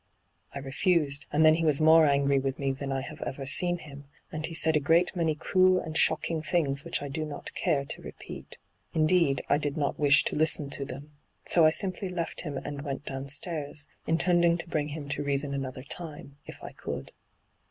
[0.55, 3.01] I refused, and then he was more angry with hyGoo>^lc ENTRAPPED 69 me than I
[3.07, 7.03] have ever seen him, and he said a great many cruel and shocking things which
[7.03, 8.57] I do not care to repeat.
[8.95, 11.09] Indeed, I did not wish to listen to t^em,
[11.45, 15.83] so I simply lefl him and went downstairs, intending to bring him to reason another
[15.83, 17.11] time, if I could.'